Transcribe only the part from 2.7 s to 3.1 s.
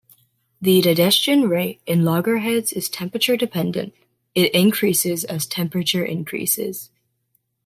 is